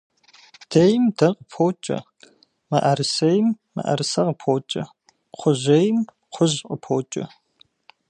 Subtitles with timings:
[0.69, 1.97] Дейм дэ къыпокӏэ,
[2.69, 4.83] мыӏэрысейм мыӏэрысэ къыпокӏэ,
[5.33, 5.97] кхъужьейм
[6.31, 7.25] кхъужь къыпокӏэ.